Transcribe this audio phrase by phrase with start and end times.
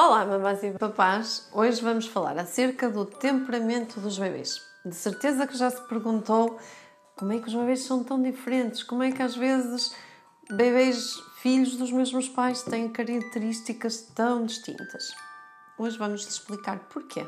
[0.00, 1.48] Olá, mamães e papás!
[1.52, 4.64] Hoje vamos falar acerca do temperamento dos bebês.
[4.86, 6.56] De certeza que já se perguntou
[7.16, 9.92] como é que os bebês são tão diferentes, como é que às vezes
[10.48, 15.12] bebês filhos dos mesmos pais têm características tão distintas.
[15.76, 17.26] Hoje vamos explicar porquê.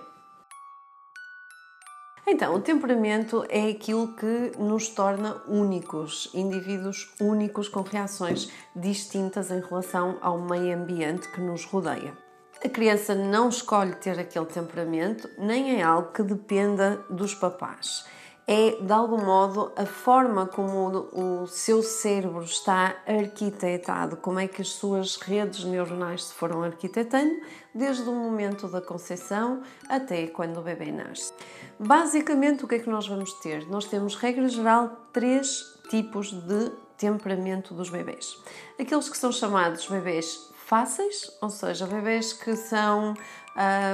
[2.25, 9.59] Então, o temperamento é aquilo que nos torna únicos, indivíduos únicos com reações distintas em
[9.59, 12.30] relação ao meio ambiente que nos rodeia.
[12.63, 18.05] A criança não escolhe ter aquele temperamento, nem é algo que dependa dos papás.
[18.47, 24.61] É, de algum modo, a forma como o seu cérebro está arquitetado, como é que
[24.61, 27.35] as suas redes neuronais se foram arquitetando,
[27.75, 31.33] desde o momento da concepção até quando o bebê nasce.
[31.79, 33.67] Basicamente, o que é que nós vamos ter?
[33.69, 38.37] Nós temos, regra geral, três tipos de temperamento dos bebês.
[38.79, 43.13] Aqueles que são chamados bebês fáceis, ou seja, bebês que são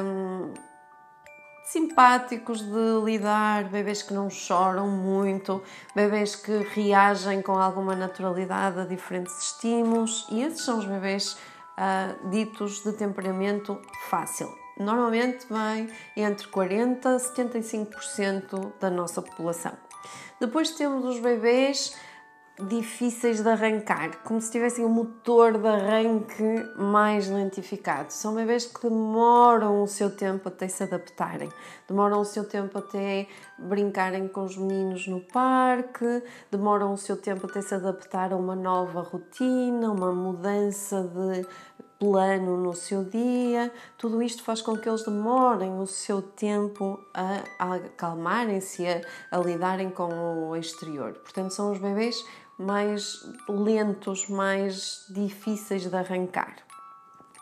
[0.04, 0.52] hum,
[1.64, 5.62] simpáticos de lidar, bebês que não choram muito,
[5.94, 11.38] bebês que reagem com alguma naturalidade a diferentes estímulos e esses são os bebês
[11.78, 14.54] uh, ditos de temperamento fácil.
[14.78, 19.72] Normalmente vem entre 40% a 75% da nossa população.
[20.38, 21.96] Depois temos os bebês
[22.58, 26.42] difíceis de arrancar, como se tivessem um motor de arranque
[26.76, 28.10] mais lentificado.
[28.12, 31.50] São bebês que demoram o seu tempo até se adaptarem,
[31.86, 33.26] demoram o seu tempo até
[33.58, 38.56] brincarem com os meninos no parque, demoram o seu tempo até se adaptar a uma
[38.56, 41.46] nova rotina, uma mudança de
[41.98, 47.42] plano no seu dia, tudo isto faz com que eles demorem o seu tempo a,
[47.58, 51.14] a acalmarem-se, a, a lidarem com o exterior.
[51.14, 52.22] Portanto, são os bebês
[52.58, 56.56] mais lentos, mais difíceis de arrancar.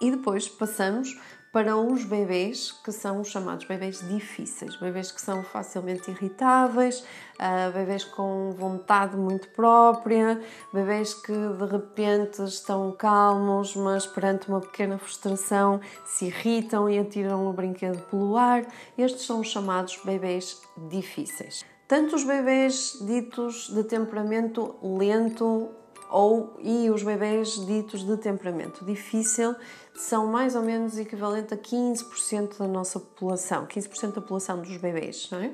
[0.00, 1.16] E depois passamos
[1.54, 6.98] para os bebês que são os chamados bebês difíceis, bebês que são facilmente irritáveis,
[7.38, 14.60] uh, bebês com vontade muito própria, bebês que de repente estão calmos, mas perante uma
[14.60, 18.66] pequena frustração se irritam e atiram o brinquedo pelo ar.
[18.98, 21.64] Estes são os chamados bebês difíceis.
[21.86, 25.68] Tanto os bebês ditos de temperamento lento
[26.10, 29.54] ou e os bebês ditos de temperamento difícil
[29.94, 35.28] são mais ou menos equivalente a 15% da nossa população, 15% da população dos bebês,
[35.32, 35.50] é?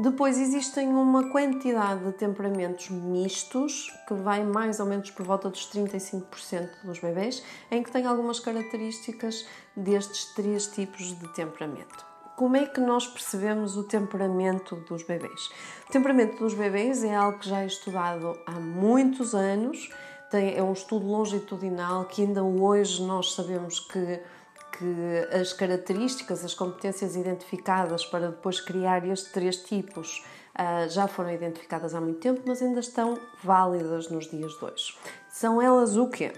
[0.00, 5.68] Depois existem uma quantidade de temperamentos mistos, que vai mais ou menos por volta dos
[5.70, 9.46] 35% dos bebês, em que tem algumas características
[9.76, 12.07] destes três tipos de temperamento.
[12.38, 15.50] Como é que nós percebemos o temperamento dos bebês?
[15.88, 19.90] O temperamento dos bebês é algo que já é estudado há muitos anos,
[20.30, 24.20] tem, é um estudo longitudinal que ainda hoje nós sabemos que,
[24.78, 31.32] que as características, as competências identificadas para depois criar estes três tipos uh, já foram
[31.32, 34.96] identificadas há muito tempo, mas ainda estão válidas nos dias de hoje.
[35.28, 36.32] São elas o quê?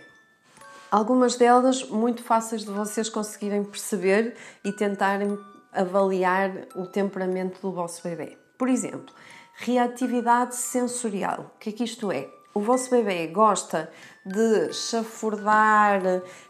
[0.90, 4.34] Algumas delas muito fáceis de vocês conseguirem perceber
[4.64, 5.38] e tentarem
[5.72, 8.36] avaliar o temperamento do vosso bebê.
[8.58, 9.14] Por exemplo,
[9.54, 11.52] reatividade sensorial.
[11.54, 12.28] O que é que isto é?
[12.52, 13.90] O vosso bebê gosta
[14.26, 16.02] de chafurdar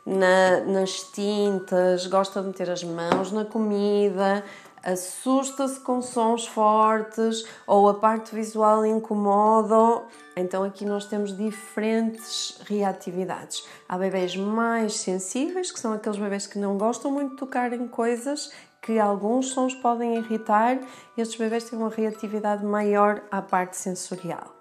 [0.06, 4.42] na, nas tintas, gosta de meter as mãos na comida,
[4.82, 10.02] assusta-se com sons fortes ou a parte visual incomoda.
[10.34, 13.62] Então aqui nós temos diferentes reatividades.
[13.86, 17.86] Há bebês mais sensíveis, que são aqueles bebês que não gostam muito de tocar em
[17.86, 18.50] coisas
[18.82, 20.80] que alguns sons podem irritar
[21.16, 24.54] e estes bebês têm uma reatividade maior à parte sensorial.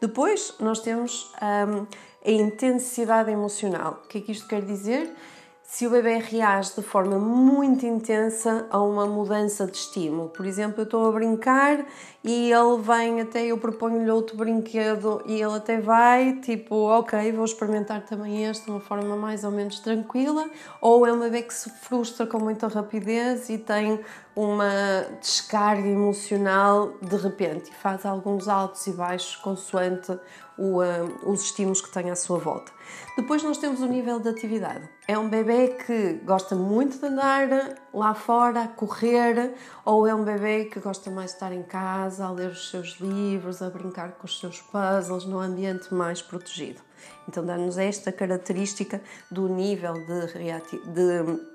[0.00, 1.86] Depois, nós temos um,
[2.26, 4.00] a intensidade emocional.
[4.04, 5.14] O que é que isto quer dizer?
[5.70, 10.28] Se o bebê reage de forma muito intensa a uma mudança de estímulo.
[10.28, 11.86] Por exemplo, eu estou a brincar
[12.24, 17.44] e ele vem até eu proponho-lhe outro brinquedo e ele até vai, tipo, ok, vou
[17.44, 21.54] experimentar também este de uma forma mais ou menos tranquila, ou é um bebê que
[21.54, 24.00] se frustra com muita rapidez e tem
[24.40, 30.18] uma descarga emocional de repente e faz alguns altos e baixos consoante
[30.56, 32.72] o, uh, os estímulos que tem à sua volta.
[33.16, 34.88] Depois nós temos o nível de atividade.
[35.06, 37.48] É um bebê que gosta muito de andar
[37.92, 39.54] lá fora, a correr,
[39.84, 42.98] ou é um bebê que gosta mais de estar em casa, a ler os seus
[43.00, 46.80] livros, a brincar com os seus puzzles, num ambiente mais protegido.
[47.28, 51.49] Então dá-nos esta característica do nível de, de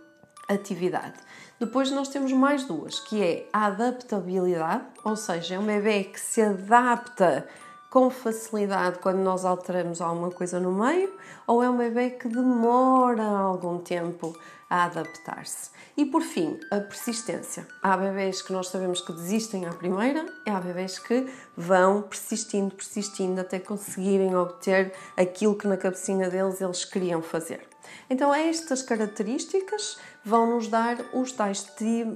[0.47, 1.19] atividade.
[1.59, 6.19] Depois nós temos mais duas, que é a adaptabilidade, ou seja, é um bebê que
[6.19, 7.47] se adapta
[7.89, 11.13] com facilidade quando nós alteramos alguma coisa no meio,
[11.47, 14.37] ou é um bebê que demora algum tempo
[14.69, 15.69] a adaptar-se.
[15.95, 17.67] E por fim, a persistência.
[17.81, 22.73] Há bebês que nós sabemos que desistem à primeira, e há bebês que vão persistindo,
[22.73, 27.67] persistindo até conseguirem obter aquilo que na cabecinha deles eles queriam fazer.
[28.09, 31.65] Então, estas características vão nos dar os tais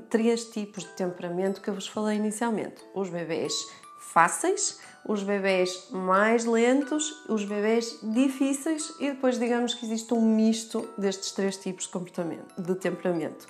[0.09, 3.53] três tipos de temperamento que eu vos falei inicialmente: os bebês
[3.99, 10.87] fáceis, os bebês mais lentos, os bebês difíceis e depois digamos que existe um misto
[10.97, 13.47] destes três tipos de comportamento, de temperamento.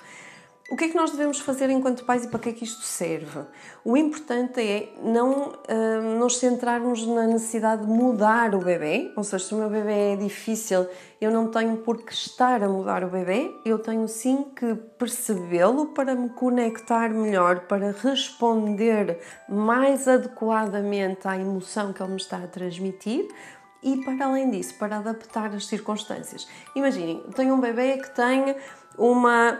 [0.70, 2.82] O que é que nós devemos fazer enquanto pais e para que é que isto
[2.82, 3.40] serve?
[3.84, 9.46] O importante é não uh, nos centrarmos na necessidade de mudar o bebê, ou seja,
[9.46, 10.86] se o meu bebê é difícil,
[11.20, 15.86] eu não tenho por que estar a mudar o bebê, eu tenho sim que percebê-lo
[15.86, 19.18] para me conectar melhor, para responder
[19.48, 23.26] mais adequadamente à emoção que ele me está a transmitir,
[23.82, 26.46] e para além disso, para adaptar as circunstâncias.
[26.76, 28.54] Imaginem, tenho um bebê que tem
[28.96, 29.58] uma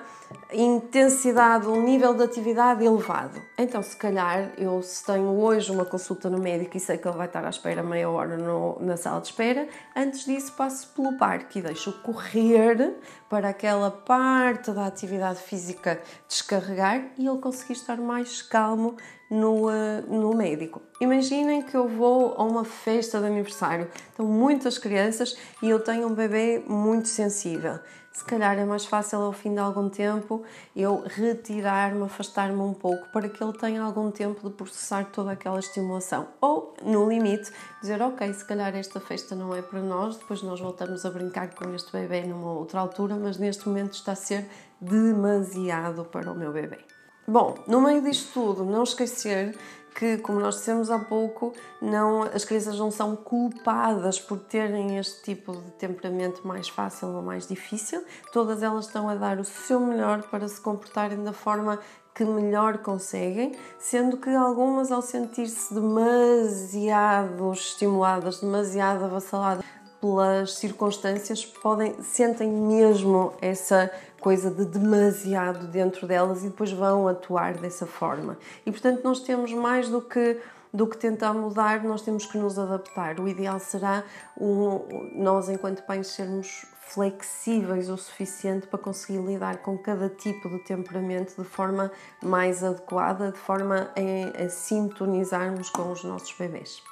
[0.53, 3.41] intensidade, um nível de atividade elevado.
[3.59, 7.17] Então, se calhar, eu se tenho hoje uma consulta no médico e sei que ele
[7.17, 11.17] vai estar à espera meia hora no, na sala de espera, antes disso passo pelo
[11.17, 12.97] parque e deixo correr
[13.29, 18.97] para aquela parte da atividade física descarregar e ele conseguir estar mais calmo
[19.31, 20.83] no, uh, no médico.
[21.01, 26.09] Imaginem que eu vou a uma festa de aniversário, estão muitas crianças e eu tenho
[26.09, 27.79] um bebê muito sensível
[28.13, 30.43] se calhar é mais fácil ao fim de algum tempo
[30.75, 35.59] eu retirar-me, afastar-me um pouco para que ele tenha algum tempo de processar toda aquela
[35.59, 36.29] estimulação.
[36.41, 40.61] Ou, no limite, dizer: Ok, se calhar esta festa não é para nós, depois nós
[40.61, 44.49] voltamos a brincar com este bebê numa outra altura, mas neste momento está a ser
[44.81, 47.00] demasiado para o meu bebê.
[47.27, 49.57] Bom, no meio disto tudo, não esquecer
[49.95, 55.23] que, como nós dissemos há pouco, não, as crianças não são culpadas por terem este
[55.23, 58.03] tipo de temperamento mais fácil ou mais difícil,
[58.33, 61.79] todas elas estão a dar o seu melhor para se comportarem da forma
[62.15, 69.65] que melhor conseguem, sendo que algumas, ao sentir-se demasiado estimuladas, demasiado avassaladas
[70.01, 73.91] pelas circunstâncias, podem, sentem mesmo essa
[74.21, 78.39] coisa de demasiado dentro delas e depois vão atuar dessa forma.
[78.65, 80.39] E portanto, nós temos mais do que
[80.73, 83.19] do que tentar mudar, nós temos que nos adaptar.
[83.19, 84.05] O ideal será
[84.41, 90.59] um, nós, enquanto pais, sermos flexíveis o suficiente para conseguir lidar com cada tipo de
[90.61, 91.91] temperamento de forma
[92.23, 96.83] mais adequada, de forma a, a sintonizarmos com os nossos bebês.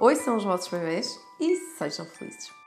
[0.00, 2.61] Oi, são os vossos bebês e sejam felizes!